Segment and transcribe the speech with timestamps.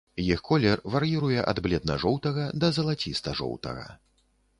[0.23, 3.85] Іх колер вар'іруе ад бледна-жоўтага да залаціста-жоўтага.